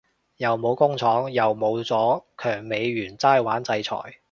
[0.37, 4.15] 又冇工廠又冇咗強美元齋玩制裁